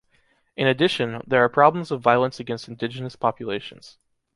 In 0.57 0.65
addition, 0.65 1.21
there 1.27 1.43
are 1.43 1.47
problems 1.47 1.91
of 1.91 2.01
violence 2.01 2.39
against 2.39 2.67
indigenous 2.67 3.15
populations. 3.15 3.99